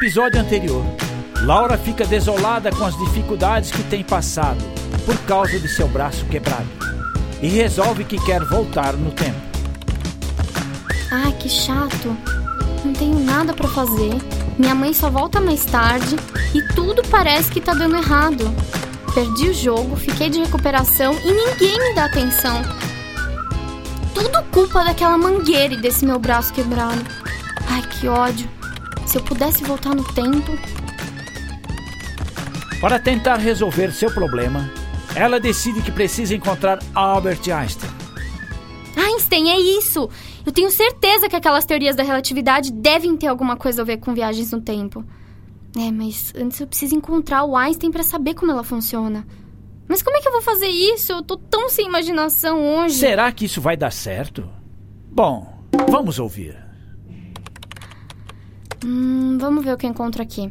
Episódio 0.00 0.40
anterior, 0.40 0.82
Laura 1.42 1.76
fica 1.76 2.06
desolada 2.06 2.70
com 2.70 2.86
as 2.86 2.96
dificuldades 2.96 3.70
que 3.70 3.82
tem 3.82 4.02
passado 4.02 4.64
por 5.04 5.14
causa 5.26 5.60
de 5.60 5.68
seu 5.68 5.86
braço 5.86 6.24
quebrado 6.24 6.66
e 7.42 7.48
resolve 7.48 8.04
que 8.04 8.18
quer 8.24 8.42
voltar 8.42 8.94
no 8.94 9.10
tempo. 9.10 9.38
Ai, 11.10 11.32
que 11.32 11.50
chato. 11.50 12.16
Não 12.82 12.94
tenho 12.94 13.20
nada 13.20 13.52
para 13.52 13.68
fazer. 13.68 14.14
Minha 14.58 14.74
mãe 14.74 14.94
só 14.94 15.10
volta 15.10 15.38
mais 15.38 15.66
tarde 15.66 16.16
e 16.54 16.62
tudo 16.74 17.02
parece 17.10 17.52
que 17.52 17.60
tá 17.60 17.74
dando 17.74 17.96
errado. 17.96 18.50
Perdi 19.12 19.50
o 19.50 19.54
jogo, 19.54 19.96
fiquei 19.96 20.30
de 20.30 20.40
recuperação 20.40 21.12
e 21.12 21.30
ninguém 21.30 21.78
me 21.78 21.94
dá 21.94 22.06
atenção. 22.06 22.62
Tudo 24.14 24.42
culpa 24.50 24.82
daquela 24.82 25.18
mangueira 25.18 25.74
e 25.74 25.80
desse 25.82 26.06
meu 26.06 26.18
braço 26.18 26.54
quebrado. 26.54 27.04
Ai, 27.68 27.82
que 27.82 28.08
ódio. 28.08 28.59
Se 29.10 29.18
eu 29.18 29.24
pudesse 29.24 29.64
voltar 29.64 29.92
no 29.92 30.04
tempo. 30.04 30.52
Para 32.80 32.96
tentar 32.96 33.38
resolver 33.38 33.90
seu 33.90 34.08
problema, 34.08 34.70
ela 35.16 35.40
decide 35.40 35.82
que 35.82 35.90
precisa 35.90 36.32
encontrar 36.32 36.78
Albert 36.94 37.40
Einstein. 37.52 37.90
Einstein, 38.96 39.50
é 39.50 39.58
isso! 39.58 40.08
Eu 40.46 40.52
tenho 40.52 40.70
certeza 40.70 41.28
que 41.28 41.34
aquelas 41.34 41.64
teorias 41.64 41.96
da 41.96 42.04
relatividade 42.04 42.70
devem 42.70 43.16
ter 43.16 43.26
alguma 43.26 43.56
coisa 43.56 43.82
a 43.82 43.84
ver 43.84 43.96
com 43.96 44.14
viagens 44.14 44.52
no 44.52 44.60
tempo. 44.60 45.04
É, 45.76 45.90
mas 45.90 46.32
antes 46.36 46.60
eu 46.60 46.68
preciso 46.68 46.94
encontrar 46.94 47.42
o 47.42 47.56
Einstein 47.56 47.90
para 47.90 48.04
saber 48.04 48.34
como 48.34 48.52
ela 48.52 48.62
funciona. 48.62 49.26
Mas 49.88 50.02
como 50.02 50.16
é 50.18 50.20
que 50.20 50.28
eu 50.28 50.32
vou 50.32 50.42
fazer 50.42 50.68
isso? 50.68 51.10
Eu 51.10 51.22
tô 51.22 51.36
tão 51.36 51.68
sem 51.68 51.86
imaginação 51.86 52.76
hoje. 52.76 52.94
Será 52.94 53.32
que 53.32 53.46
isso 53.46 53.60
vai 53.60 53.76
dar 53.76 53.90
certo? 53.90 54.48
Bom, 55.10 55.64
vamos 55.88 56.20
ouvir. 56.20 56.69
Hum, 58.84 59.36
vamos 59.38 59.64
ver 59.64 59.74
o 59.74 59.76
que 59.76 59.86
encontro 59.86 60.22
aqui. 60.22 60.50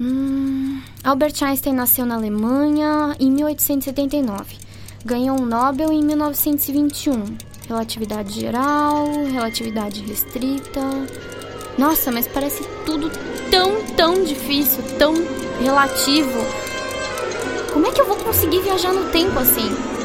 Hum, 0.00 0.80
Albert 1.02 1.42
Einstein 1.42 1.74
nasceu 1.74 2.04
na 2.04 2.14
Alemanha 2.14 3.16
em 3.18 3.30
1879. 3.30 4.56
Ganhou 5.04 5.40
um 5.40 5.46
Nobel 5.46 5.92
em 5.92 6.04
1921. 6.04 7.24
Relatividade 7.68 8.40
geral, 8.40 9.06
relatividade 9.32 10.02
restrita. 10.02 10.80
Nossa, 11.78 12.12
mas 12.12 12.28
parece 12.28 12.62
tudo 12.84 13.10
tão, 13.50 13.82
tão 13.96 14.24
difícil, 14.24 14.82
tão 14.98 15.14
relativo. 15.60 16.38
Como 17.72 17.86
é 17.86 17.90
que 17.90 18.00
eu 18.00 18.06
vou 18.06 18.16
conseguir 18.16 18.60
viajar 18.60 18.92
no 18.92 19.10
tempo 19.10 19.38
assim? 19.38 19.95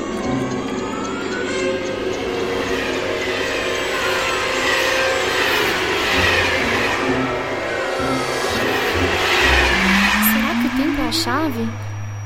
Chave? 11.51 11.69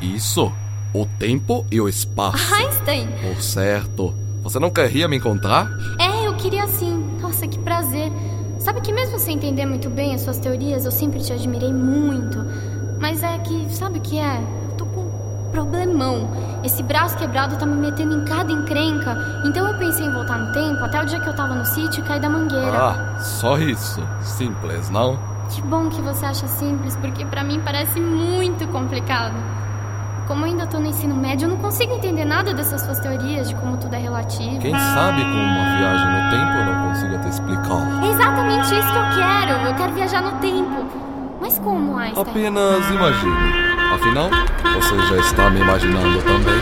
Isso. 0.01 0.51
O 0.93 1.05
tempo 1.05 1.65
e 1.71 1.81
o 1.81 1.89
espaço. 1.89 2.53
Einstein! 2.53 3.07
Por 3.21 3.41
certo. 3.41 4.13
Você 4.43 4.59
não 4.59 4.69
queria 4.69 5.07
me 5.07 5.17
encontrar? 5.17 5.69
É, 5.99 6.27
eu 6.27 6.35
queria 6.35 6.67
sim. 6.67 7.17
Nossa, 7.19 7.47
que 7.47 7.59
prazer. 7.59 8.11
Sabe 8.59 8.81
que 8.81 8.93
mesmo 8.93 9.19
sem 9.19 9.35
entender 9.35 9.65
muito 9.65 9.89
bem 9.89 10.13
as 10.13 10.21
suas 10.21 10.37
teorias, 10.37 10.85
eu 10.85 10.91
sempre 10.91 11.19
te 11.19 11.33
admirei 11.33 11.73
muito. 11.73 12.39
Mas 12.99 13.21
é 13.23 13.37
que, 13.39 13.67
sabe 13.75 13.99
o 13.99 14.01
que 14.01 14.17
é? 14.17 14.37
Eu 14.69 14.77
tô 14.77 14.85
com 14.85 15.01
um 15.01 15.49
problemão. 15.51 16.29
Esse 16.63 16.81
braço 16.81 17.17
quebrado 17.17 17.57
tá 17.57 17.65
me 17.65 17.75
metendo 17.75 18.15
em 18.15 18.25
cada 18.25 18.51
encrenca. 18.51 19.17
Então 19.45 19.67
eu 19.67 19.77
pensei 19.77 20.05
em 20.05 20.11
voltar 20.11 20.37
no 20.37 20.53
tempo, 20.53 20.83
até 20.83 21.01
o 21.01 21.05
dia 21.05 21.19
que 21.19 21.27
eu 21.27 21.35
tava 21.35 21.53
no 21.55 21.65
sítio 21.65 22.03
e 22.03 22.07
caí 22.07 22.19
da 22.19 22.29
mangueira. 22.29 22.71
Ah, 22.71 23.19
só 23.19 23.57
isso. 23.57 24.01
Simples, 24.21 24.89
não? 24.89 25.19
Que 25.53 25.61
bom 25.61 25.89
que 25.89 26.01
você 26.01 26.25
acha 26.25 26.47
simples, 26.47 26.95
porque 26.97 27.23
para 27.25 27.43
mim 27.43 27.61
parece 27.63 27.99
muito 27.99 28.67
complicado. 28.67 29.35
Como 30.27 30.41
eu 30.41 30.45
ainda 30.51 30.65
tô 30.65 30.79
no 30.79 30.87
ensino 30.87 31.13
médio, 31.15 31.45
eu 31.45 31.49
não 31.49 31.57
consigo 31.57 31.93
entender 31.93 32.25
nada 32.25 32.53
dessas 32.53 32.81
suas 32.81 32.99
teorias 32.99 33.47
de 33.49 33.55
como 33.55 33.77
tudo 33.77 33.93
é 33.93 33.99
relativo. 33.99 34.59
Quem 34.59 34.71
sabe 34.71 35.21
com 35.21 35.29
uma 35.29 35.77
viagem 35.77 36.07
no 36.07 36.29
tempo 36.31 36.57
eu 36.57 36.65
não 36.65 36.89
consigo 36.89 37.19
te 37.19 37.29
explicar. 37.29 38.03
É 38.03 38.11
exatamente 38.11 38.65
isso 38.65 38.91
que 38.91 38.97
eu 38.97 39.15
quero. 39.15 39.67
Eu 39.67 39.75
quero 39.75 39.93
viajar 39.93 40.21
no 40.23 40.31
tempo. 40.39 40.85
Mas 41.39 41.59
como, 41.59 41.97
Einstein? 41.97 42.27
Apenas 42.27 42.89
imagine. 42.89 43.65
Afinal, 43.93 44.29
você 44.73 44.97
já 45.07 45.17
está 45.17 45.49
me 45.51 45.61
imaginando 45.61 46.21
também. 46.23 46.61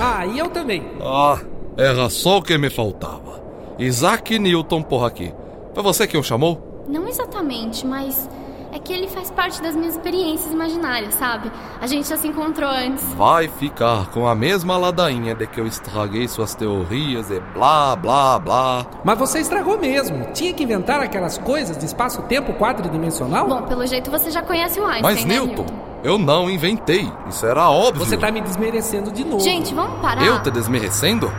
Ah, 0.00 0.26
e 0.26 0.38
eu 0.38 0.48
também. 0.48 0.90
Ah, 1.02 1.38
era 1.76 2.08
só 2.08 2.38
o 2.38 2.42
que 2.42 2.56
me 2.56 2.70
faltava. 2.70 3.42
Isaac 3.78 4.38
Newton 4.38 4.82
por 4.82 5.04
aqui. 5.04 5.34
Foi 5.74 5.82
você 5.82 6.06
quem 6.06 6.18
o 6.18 6.24
chamou? 6.24 6.75
Não 6.88 7.08
exatamente, 7.08 7.86
mas 7.86 8.28
é 8.72 8.78
que 8.78 8.92
ele 8.92 9.08
faz 9.08 9.30
parte 9.30 9.62
das 9.62 9.74
minhas 9.74 9.94
experiências 9.94 10.52
imaginárias, 10.52 11.14
sabe? 11.14 11.50
A 11.80 11.86
gente 11.86 12.08
já 12.08 12.16
se 12.16 12.28
encontrou 12.28 12.68
antes. 12.68 13.02
Vai 13.14 13.48
ficar 13.48 14.10
com 14.10 14.28
a 14.28 14.34
mesma 14.34 14.76
ladainha 14.76 15.34
de 15.34 15.46
que 15.46 15.60
eu 15.60 15.66
estraguei 15.66 16.28
suas 16.28 16.54
teorias 16.54 17.30
e 17.30 17.40
blá 17.54 17.96
blá 17.96 18.38
blá. 18.38 18.86
Mas 19.02 19.18
você 19.18 19.40
estragou 19.40 19.78
mesmo. 19.78 20.26
Tinha 20.32 20.52
que 20.52 20.62
inventar 20.62 21.00
aquelas 21.00 21.38
coisas 21.38 21.76
de 21.78 21.86
espaço-tempo 21.86 22.52
quadridimensional? 22.54 23.48
Bom, 23.48 23.62
pelo 23.62 23.86
jeito 23.86 24.10
você 24.10 24.30
já 24.30 24.42
conhece 24.42 24.78
o 24.78 24.84
Einstein. 24.84 25.02
Mas 25.02 25.24
né, 25.24 25.34
Newton, 25.34 25.62
Newton, 25.62 25.74
eu 26.04 26.18
não 26.18 26.50
inventei. 26.50 27.10
Isso 27.28 27.46
era 27.46 27.70
óbvio. 27.70 28.04
Você 28.04 28.16
tá 28.16 28.30
me 28.30 28.40
desmerecendo 28.40 29.10
de 29.10 29.24
novo. 29.24 29.40
Gente, 29.40 29.74
vamos 29.74 30.00
parar. 30.00 30.24
Eu 30.24 30.42
te 30.42 30.50
desmerecendo? 30.50 31.32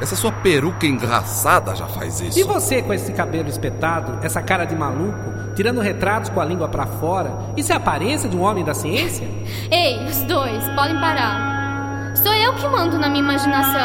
Essa 0.00 0.16
sua 0.16 0.32
peruca 0.32 0.86
engraçada 0.86 1.74
já 1.74 1.86
faz 1.86 2.20
isso. 2.20 2.38
E 2.38 2.42
você 2.42 2.80
com 2.80 2.92
esse 2.94 3.12
cabelo 3.12 3.48
espetado, 3.48 4.24
essa 4.24 4.40
cara 4.40 4.64
de 4.64 4.74
maluco, 4.74 5.54
tirando 5.54 5.80
retratos 5.80 6.30
com 6.30 6.40
a 6.40 6.44
língua 6.44 6.68
para 6.68 6.86
fora? 6.86 7.30
Isso 7.56 7.70
é 7.70 7.74
a 7.74 7.78
aparência 7.78 8.28
de 8.28 8.36
um 8.36 8.40
homem 8.40 8.64
da 8.64 8.72
ciência? 8.72 9.28
Ei, 9.70 10.02
os 10.06 10.22
dois, 10.22 10.64
podem 10.70 10.98
parar. 10.98 12.16
Sou 12.16 12.32
eu 12.32 12.54
que 12.54 12.66
mando 12.66 12.98
na 12.98 13.08
minha 13.08 13.22
imaginação. 13.22 13.80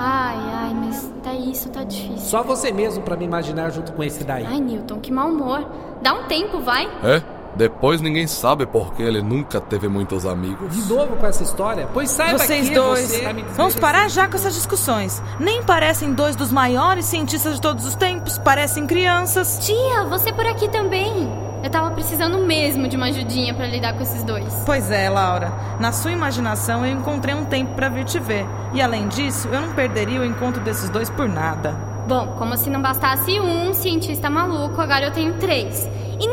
Ai, 0.00 0.36
ai, 0.54 0.74
mas 0.74 1.12
tá 1.22 1.32
isso, 1.32 1.68
tá 1.70 1.82
difícil. 1.82 2.18
Só 2.18 2.42
você 2.44 2.70
mesmo 2.70 3.02
para 3.02 3.16
me 3.16 3.24
imaginar 3.24 3.70
junto 3.70 3.92
com 3.92 4.04
esse 4.04 4.22
daí. 4.22 4.46
Ai, 4.46 4.60
Newton, 4.60 5.00
que 5.00 5.12
mau 5.12 5.28
humor. 5.28 5.66
Dá 6.00 6.14
um 6.14 6.24
tempo, 6.24 6.60
vai. 6.60 6.86
É? 7.02 7.37
Depois 7.58 8.00
ninguém 8.00 8.28
sabe 8.28 8.66
porque 8.66 9.02
ele 9.02 9.20
nunca 9.20 9.60
teve 9.60 9.88
muitos 9.88 10.24
amigos. 10.24 10.72
De 10.72 10.88
novo 10.88 11.16
com 11.16 11.26
essa 11.26 11.42
história? 11.42 11.88
Pois 11.92 12.08
saiba 12.08 12.38
Vocês 12.38 12.68
que 12.68 12.74
dois, 12.74 13.08
você 13.08 13.44
vamos 13.56 13.74
parar 13.74 14.08
já 14.08 14.28
com 14.28 14.36
essas 14.36 14.54
discussões. 14.54 15.20
Nem 15.40 15.60
parecem 15.64 16.12
dois 16.12 16.36
dos 16.36 16.52
maiores 16.52 17.06
cientistas 17.06 17.56
de 17.56 17.60
todos 17.60 17.84
os 17.84 17.96
tempos, 17.96 18.38
parecem 18.38 18.86
crianças. 18.86 19.58
Tia, 19.60 20.04
você 20.04 20.32
por 20.32 20.46
aqui 20.46 20.68
também. 20.68 21.28
Eu 21.60 21.68
tava 21.68 21.90
precisando 21.90 22.38
mesmo 22.38 22.86
de 22.86 22.96
uma 22.96 23.06
ajudinha 23.06 23.52
para 23.52 23.66
lidar 23.66 23.94
com 23.94 24.02
esses 24.02 24.22
dois. 24.22 24.62
Pois 24.64 24.88
é, 24.92 25.10
Laura. 25.10 25.52
Na 25.80 25.90
sua 25.90 26.12
imaginação 26.12 26.86
eu 26.86 26.92
encontrei 26.92 27.34
um 27.34 27.44
tempo 27.44 27.74
para 27.74 27.88
vir 27.88 28.04
te 28.04 28.20
ver. 28.20 28.46
E 28.72 28.80
além 28.80 29.08
disso, 29.08 29.48
eu 29.48 29.60
não 29.60 29.72
perderia 29.72 30.20
o 30.20 30.24
encontro 30.24 30.62
desses 30.62 30.88
dois 30.90 31.10
por 31.10 31.28
nada. 31.28 31.72
Bom, 32.06 32.36
como 32.38 32.56
se 32.56 32.70
não 32.70 32.80
bastasse 32.80 33.40
um 33.40 33.74
cientista 33.74 34.30
maluco, 34.30 34.80
agora 34.80 35.06
eu 35.06 35.12
tenho 35.12 35.34
três. 35.34 35.88
E 36.20 36.26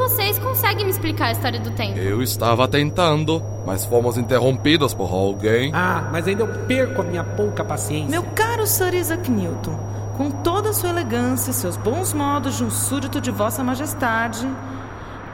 vocês 0.00 0.38
consegue 0.38 0.82
me 0.82 0.90
explicar 0.90 1.26
a 1.26 1.32
história 1.32 1.60
do 1.60 1.70
tempo. 1.72 1.98
Eu 1.98 2.22
estava 2.22 2.66
tentando, 2.66 3.42
mas 3.66 3.84
fomos 3.84 4.16
interrompidos 4.16 4.94
por 4.94 5.12
alguém. 5.12 5.70
Ah, 5.74 6.08
mas 6.10 6.26
ainda 6.26 6.42
eu 6.42 6.66
perco 6.66 7.02
a 7.02 7.04
minha 7.04 7.22
pouca 7.22 7.62
paciência. 7.62 8.10
Meu 8.10 8.22
caro 8.34 8.66
Sir 8.66 8.94
Isaac 8.94 9.30
Newton, 9.30 9.78
com 10.16 10.30
toda 10.30 10.70
a 10.70 10.72
sua 10.72 10.88
elegância 10.88 11.50
e 11.50 11.54
seus 11.54 11.76
bons 11.76 12.14
modos 12.14 12.56
de 12.56 12.64
um 12.64 12.70
súdito 12.70 13.20
de 13.20 13.30
Vossa 13.30 13.62
Majestade, 13.62 14.48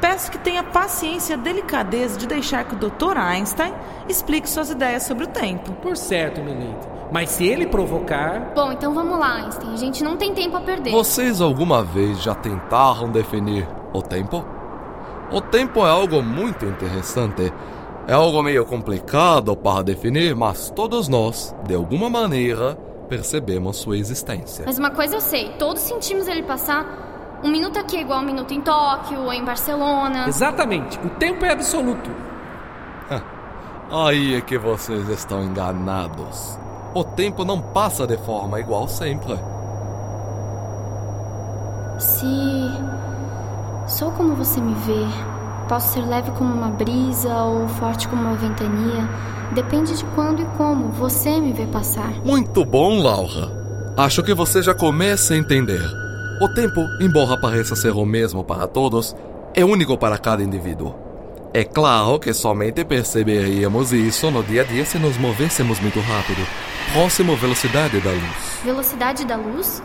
peço 0.00 0.32
que 0.32 0.38
tenha 0.38 0.64
paciência 0.64 1.34
e 1.34 1.36
delicadeza 1.36 2.18
de 2.18 2.26
deixar 2.26 2.64
que 2.64 2.74
o 2.74 2.78
Dr. 2.78 3.16
Einstein 3.16 3.72
explique 4.08 4.50
suas 4.50 4.70
ideias 4.70 5.04
sobre 5.04 5.24
o 5.24 5.28
tempo. 5.28 5.72
Por 5.74 5.96
certo, 5.96 6.42
Milady. 6.42 6.96
Mas 7.12 7.30
se 7.30 7.46
ele 7.46 7.68
provocar. 7.68 8.52
Bom, 8.52 8.72
então 8.72 8.92
vamos 8.92 9.16
lá, 9.16 9.44
Einstein. 9.44 9.72
A 9.72 9.76
gente 9.76 10.02
não 10.02 10.16
tem 10.16 10.34
tempo 10.34 10.56
a 10.56 10.60
perder. 10.60 10.90
Vocês 10.90 11.40
alguma 11.40 11.84
vez 11.84 12.20
já 12.20 12.34
tentaram 12.34 13.08
definir 13.12 13.68
o 13.92 14.02
tempo? 14.02 14.55
O 15.30 15.40
tempo 15.40 15.80
é 15.84 15.90
algo 15.90 16.22
muito 16.22 16.64
interessante. 16.64 17.52
É 18.06 18.12
algo 18.12 18.42
meio 18.42 18.64
complicado 18.64 19.56
para 19.56 19.82
definir, 19.82 20.34
mas 20.36 20.70
todos 20.70 21.08
nós, 21.08 21.54
de 21.66 21.74
alguma 21.74 22.08
maneira, 22.08 22.76
percebemos 23.08 23.78
sua 23.78 23.98
existência. 23.98 24.64
Mas 24.64 24.78
uma 24.78 24.90
coisa 24.90 25.16
eu 25.16 25.20
sei: 25.20 25.50
todos 25.58 25.82
sentimos 25.82 26.28
ele 26.28 26.42
passar. 26.44 27.40
Um 27.42 27.50
minuto 27.50 27.78
aqui 27.78 27.96
é 27.96 28.00
igual 28.00 28.20
um 28.20 28.24
minuto 28.24 28.54
em 28.54 28.60
Tóquio 28.60 29.20
ou 29.22 29.32
em 29.32 29.44
Barcelona. 29.44 30.26
Exatamente. 30.28 30.98
O 31.04 31.10
tempo 31.10 31.44
é 31.44 31.50
absoluto. 31.50 32.10
Aí 33.90 34.34
é 34.34 34.40
que 34.40 34.58
vocês 34.58 35.08
estão 35.08 35.42
enganados. 35.42 36.58
O 36.94 37.04
tempo 37.04 37.44
não 37.44 37.60
passa 37.60 38.06
de 38.06 38.16
forma 38.16 38.58
igual 38.58 38.88
sempre. 38.88 39.38
Se 41.98 42.26
sou 43.86 44.10
como 44.10 44.34
você 44.34 44.60
me 44.60 44.74
vê, 44.74 45.06
posso 45.68 45.94
ser 45.94 46.06
leve 46.06 46.30
como 46.32 46.54
uma 46.54 46.68
brisa 46.68 47.34
ou 47.34 47.68
forte 47.68 48.08
como 48.08 48.22
uma 48.22 48.34
ventania. 48.34 49.08
Depende 49.54 49.96
de 49.96 50.04
quando 50.06 50.42
e 50.42 50.44
como 50.56 50.88
você 50.88 51.40
me 51.40 51.52
vê 51.52 51.66
passar. 51.66 52.10
Muito 52.24 52.64
bom, 52.64 53.00
Laura. 53.00 53.50
Acho 53.96 54.22
que 54.22 54.34
você 54.34 54.60
já 54.60 54.74
começa 54.74 55.34
a 55.34 55.36
entender. 55.36 55.82
O 56.40 56.48
tempo, 56.48 56.80
embora 57.00 57.40
pareça 57.40 57.74
ser 57.74 57.92
o 57.92 58.04
mesmo 58.04 58.44
para 58.44 58.66
todos, 58.66 59.16
é 59.54 59.64
único 59.64 59.96
para 59.96 60.18
cada 60.18 60.42
indivíduo. 60.42 60.94
É 61.54 61.64
claro 61.64 62.18
que 62.18 62.34
somente 62.34 62.84
perceberíamos 62.84 63.92
isso 63.92 64.30
no 64.30 64.42
dia 64.42 64.60
a 64.60 64.64
dia 64.64 64.84
se 64.84 64.98
nos 64.98 65.16
movéssemos 65.16 65.80
muito 65.80 65.98
rápido, 66.00 66.46
próximo 66.92 67.34
velocidade 67.36 67.98
da 68.00 68.10
luz. 68.10 68.60
Velocidade 68.62 69.24
da 69.24 69.36
luz? 69.36 69.82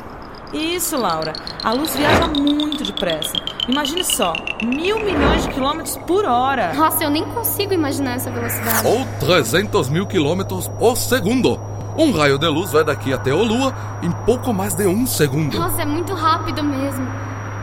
Isso, 0.54 0.98
Laura. 0.98 1.34
A 1.64 1.72
luz 1.72 1.96
viaja 1.96 2.28
muito 2.28 2.84
depressa. 2.84 3.34
Imagine 3.68 4.04
só, 4.04 4.34
mil 4.64 5.00
milhões 5.00 5.44
de 5.44 5.50
quilômetros 5.50 5.98
por 6.08 6.26
hora. 6.26 6.74
Nossa, 6.74 7.04
eu 7.04 7.10
nem 7.10 7.24
consigo 7.26 7.74
imaginar 7.74 8.16
essa 8.16 8.30
velocidade. 8.32 8.86
Ou 8.88 9.06
300 9.20 9.90
mil 9.90 10.06
quilômetros 10.06 10.68
por 10.68 10.98
segundo. 10.98 11.60
Um 11.98 12.12
raio 12.12 12.38
de 12.38 12.48
luz 12.48 12.72
vai 12.72 12.84
daqui 12.84 13.14
até 13.14 13.32
a 13.32 13.36
Lua 13.36 13.74
em 14.02 14.12
pouco 14.26 14.54
mais 14.54 14.74
de 14.74 14.88
um 14.88 15.06
segundo. 15.06 15.58
Nossa, 15.60 15.82
é 15.82 15.86
muito 15.86 16.14
rápido 16.14 16.64
mesmo. 16.64 17.06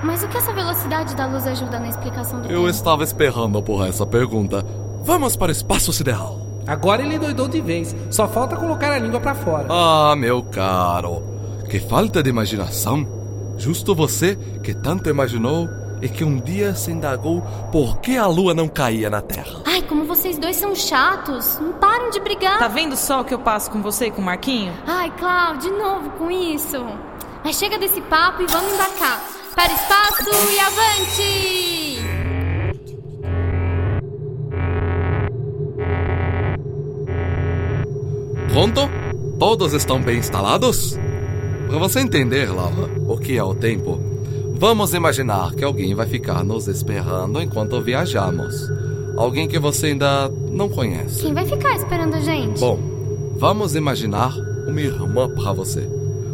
Mas 0.05 0.23
o 0.23 0.29
que 0.29 0.37
essa 0.37 0.53
velocidade 0.53 1.17
da 1.17 1.27
luz 1.27 1.47
ajuda 1.47 1.81
na 1.81 1.89
explicação 1.89 2.41
do 2.41 2.47
Eu 2.47 2.59
tempo? 2.59 2.69
estava 2.69 3.03
esperando 3.03 3.61
por 3.63 3.85
essa 3.87 4.07
pergunta. 4.07 4.65
Vamos 5.03 5.35
para 5.35 5.49
o 5.49 5.53
espaço 5.53 5.93
sideral. 5.93 6.39
Agora 6.67 7.03
ele 7.03 7.19
doidou 7.19 7.49
de 7.49 7.61
vez. 7.61 7.97
Só 8.11 8.29
falta 8.29 8.55
colocar 8.55 8.93
a 8.93 8.99
língua 8.99 9.19
pra 9.19 9.35
fora. 9.35 9.67
Ah, 9.71 10.15
meu 10.17 10.43
caro, 10.43 11.23
que 11.69 11.79
falta 11.79 12.23
de 12.23 12.31
imaginação. 12.31 13.07
Justo 13.59 13.95
você 13.95 14.37
que 14.63 14.75
tanto 14.75 15.11
imaginou 15.11 15.69
e 16.01 16.09
que 16.09 16.25
um 16.25 16.39
dia 16.39 16.75
se 16.75 16.91
indagou 16.91 17.43
por 17.71 18.01
que 18.01 18.17
a 18.17 18.27
lua 18.27 18.55
não 18.55 18.69
caía 18.69 19.11
na 19.11 19.21
Terra. 19.21 19.63
Ai, 19.67 19.83
como 19.83 20.05
vocês 20.05 20.39
dois 20.39 20.57
são 20.57 20.75
chatos. 20.75 21.59
Não 21.61 21.73
param 21.75 22.11
de 22.11 22.21
brigar. 22.21 22.59
Tá 22.59 22.69
vendo 22.69 22.97
só 22.97 23.21
o 23.21 23.25
que 23.25 23.35
eu 23.35 23.39
passo 23.41 23.71
com 23.71 23.83
você 23.83 24.07
e 24.07 24.11
com 24.11 24.23
o 24.23 24.25
Marquinho? 24.25 24.73
Ai, 24.87 25.13
Cláudio, 25.19 25.71
de 25.71 25.77
novo 25.77 26.11
com 26.11 26.31
isso. 26.31 26.85
Mas 27.45 27.57
chega 27.57 27.79
desse 27.79 28.01
papo 28.03 28.43
e 28.43 28.47
vamos 28.47 28.73
embarcar. 28.73 29.23
Para 29.55 29.73
o 29.73 29.75
espaço 29.75 30.31
e 30.53 30.61
avante! 30.61 31.99
Pronto? 38.53 38.89
Todos 39.39 39.73
estão 39.73 40.01
bem 40.01 40.19
instalados? 40.19 40.97
Para 41.69 41.77
você 41.79 42.01
entender, 42.01 42.51
Laura, 42.51 42.89
o 43.07 43.19
que 43.19 43.37
é 43.37 43.45
o 43.45 43.55
tempo, 43.55 44.01
vamos 44.55 44.95
imaginar 44.95 45.55
que 45.55 45.63
alguém 45.63 45.95
vai 45.95 46.07
ficar 46.07 46.43
nos 46.43 46.67
esperando 46.67 47.43
enquanto 47.43 47.79
viajamos. 47.83 48.55
Alguém 49.19 49.47
que 49.47 49.59
você 49.59 49.89
ainda 49.89 50.33
não 50.51 50.71
conhece. 50.71 51.21
Quem 51.21 51.35
vai 51.35 51.45
ficar 51.45 51.77
esperando 51.77 52.15
a 52.15 52.21
gente? 52.21 52.59
Bom, 52.59 52.79
vamos 53.37 53.77
imaginar 53.77 54.35
uma 54.67 54.81
irmã 54.81 55.29
para 55.29 55.53
você. 55.53 55.87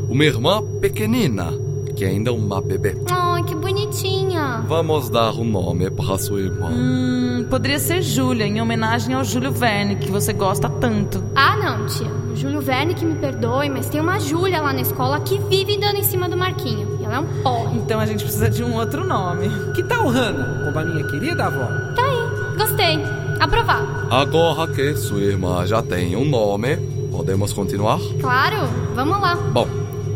Uma 0.08 0.24
irmã 0.24 0.62
pequenina, 0.80 1.52
que 1.94 2.04
ainda 2.04 2.30
é 2.30 2.32
uma 2.32 2.60
bebê. 2.60 2.96
Ai, 3.10 3.42
que 3.44 3.54
bonitinha. 3.54 4.64
Vamos 4.66 5.08
dar 5.08 5.32
um 5.32 5.44
nome 5.44 5.90
para 5.90 6.18
sua 6.18 6.40
irmã. 6.40 6.68
Hum, 6.70 7.46
poderia 7.48 7.78
ser 7.78 8.02
Júlia, 8.02 8.44
em 8.46 8.60
homenagem 8.60 9.14
ao 9.14 9.24
Júlio 9.24 9.52
Verne, 9.52 9.96
que 9.96 10.10
você 10.10 10.32
gosta 10.32 10.68
tanto. 10.68 11.22
Ah, 11.34 11.56
não, 11.56 11.86
tia. 11.86 12.08
O 12.32 12.36
Júlio 12.36 12.60
Verne 12.60 12.94
que 12.94 13.04
me 13.04 13.14
perdoe, 13.14 13.68
mas 13.70 13.88
tem 13.88 14.00
uma 14.00 14.18
Júlia 14.18 14.60
lá 14.60 14.72
na 14.72 14.80
escola 14.80 15.20
que 15.20 15.38
vive 15.38 15.78
dando 15.78 15.96
em 15.96 16.02
cima 16.02 16.28
do 16.28 16.36
Marquinho. 16.36 16.98
E 17.00 17.04
ela 17.04 17.16
é 17.16 17.20
um 17.20 17.42
porre. 17.42 17.76
Então 17.78 18.00
a 18.00 18.06
gente 18.06 18.24
precisa 18.24 18.50
de 18.50 18.62
um 18.64 18.74
outro 18.74 19.06
nome. 19.06 19.48
Que 19.74 19.82
tal 19.84 20.08
Hannah, 20.08 20.64
como 20.64 20.78
a 20.78 20.84
minha 20.84 21.06
querida 21.06 21.46
avó? 21.46 21.66
Tá 21.94 22.02
aí, 22.02 22.56
gostei. 22.56 22.98
Aprovado. 23.40 23.86
Agora 24.10 24.72
que 24.72 24.96
sua 24.96 25.20
irmã 25.20 25.66
já 25.66 25.82
tem 25.82 26.16
um 26.16 26.24
nome, 26.24 26.76
podemos 27.10 27.52
continuar? 27.52 27.98
Claro, 28.20 28.68
vamos 28.94 29.20
lá. 29.20 29.36
Bom, 29.36 29.68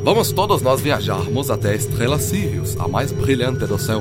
vamos 0.09 0.33
todos 0.33 0.63
nós 0.63 0.81
viajarmos 0.81 1.51
até 1.51 1.73
a 1.73 1.75
estrela 1.75 2.19
Sirius, 2.19 2.75
a 2.81 2.89
mais 2.89 3.13
brilhante 3.13 3.67
do 3.67 3.79
céu. 3.79 4.01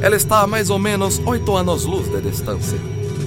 Ela 0.00 0.14
está 0.14 0.42
a 0.42 0.46
mais 0.46 0.70
ou 0.70 0.78
menos 0.78 1.20
8 1.26 1.56
anos-luz 1.56 2.08
de 2.08 2.20
distância. 2.20 2.78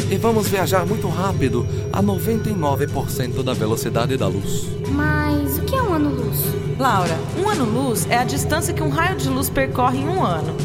E 0.10 0.16
vamos 0.16 0.48
viajar 0.48 0.86
muito 0.86 1.10
rápido, 1.10 1.68
a 1.92 2.02
99% 2.02 3.44
da 3.44 3.52
velocidade 3.52 4.16
da 4.16 4.26
luz. 4.28 4.70
Mas 4.88 5.58
o 5.58 5.64
que 5.64 5.76
é 5.76 5.84
um 5.84 5.94
ano-luz? 5.96 6.46
Laura, 6.80 7.20
um 7.38 7.50
ano-luz 7.50 8.08
é 8.10 8.18
a 8.18 8.24
distância 8.24 8.74
que 8.74 8.82
um 8.82 8.90
raio 8.90 9.18
de 9.18 9.28
luz 9.28 9.50
percorre 9.50 10.00
em 10.00 10.08
um 10.08 10.24
ano. 10.24 10.56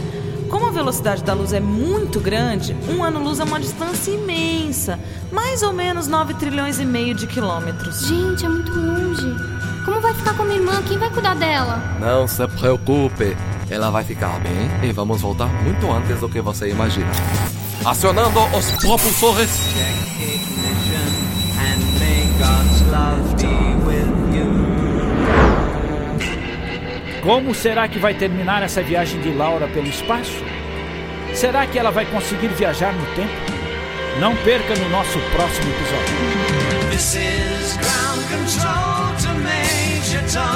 Como 0.49 0.65
a 0.65 0.71
velocidade 0.71 1.25
da 1.25 1.35
luz 1.35 1.53
é 1.53 1.59
muito 1.59 2.21
grande, 2.21 2.77
um 2.89 3.03
ano-luz 3.03 3.41
é 3.41 3.45
uma 3.45 3.59
distância 3.59 4.13
imensa, 4.13 4.97
mais 5.33 5.65
ou 5.65 5.73
menos 5.73 6.07
9 6.07 6.35
trilhões 6.35 6.79
e 6.79 6.85
meio 6.85 7.17
de 7.17 7.27
quilômetros. 7.27 8.07
Gente, 8.07 8.47
é 8.47 8.49
muito 8.49 8.71
longe. 8.71 9.58
Como 9.89 10.03
vai 10.03 10.13
ficar 10.13 10.37
com 10.37 10.43
minha 10.45 10.59
irmã? 10.59 10.83
Quem 10.83 10.99
vai 10.99 11.09
cuidar 11.09 11.35
dela? 11.35 11.83
Não 11.99 12.29
se 12.29 12.47
preocupe, 12.47 13.35
ela 13.71 13.89
vai 13.91 14.05
ficar 14.05 14.39
bem 14.41 14.69
e 14.83 14.93
vamos 14.93 15.23
voltar 15.23 15.47
muito 15.47 15.91
antes 15.91 16.21
do 16.21 16.29
que 16.29 16.43
você 16.43 16.69
imagina. 16.69 17.11
Acionando 17.83 18.39
os 18.55 18.71
propulsores. 18.73 19.49
Como 27.23 27.55
será 27.55 27.89
que 27.89 27.99
vai 27.99 28.13
terminar 28.13 28.63
essa 28.63 28.83
viagem 28.83 29.23
de 29.23 29.33
Laura 29.33 29.69
pelo 29.69 29.87
espaço? 29.87 30.45
Será 31.33 31.67
que 31.67 31.79
ela 31.79 31.91
vai 31.91 32.05
conseguir 32.05 32.49
viajar 32.49 32.93
no 32.93 33.07
tempo? 33.15 33.33
Não 34.21 34.37
perca 34.37 34.77
no 34.77 34.91
nosso 34.91 35.19
próximo 35.33 35.71
episódio. 35.71 36.15
Wichita. 40.09 40.48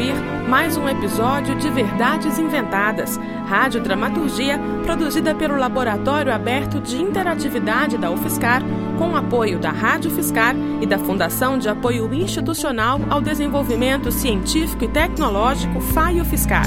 Ouvir 0.00 0.14
mais 0.48 0.78
um 0.78 0.88
episódio 0.88 1.54
de 1.56 1.68
Verdades 1.68 2.38
Inventadas, 2.38 3.18
rádio 3.46 3.82
dramaturgia 3.82 4.58
produzida 4.82 5.34
pelo 5.34 5.56
Laboratório 5.56 6.32
Aberto 6.32 6.80
de 6.80 6.96
Interatividade 6.96 7.98
da 7.98 8.10
UFSCar, 8.10 8.62
com 8.98 9.14
apoio 9.14 9.58
da 9.58 9.70
Rádio 9.70 10.10
Fiscar 10.10 10.56
e 10.80 10.86
da 10.86 10.98
Fundação 10.98 11.58
de 11.58 11.68
Apoio 11.68 12.12
Institucional 12.14 12.98
ao 13.10 13.20
Desenvolvimento 13.20 14.10
Científico 14.10 14.84
e 14.84 14.88
Tecnológico 14.88 15.80
FAIO 15.80 16.24
Fiscar. 16.24 16.66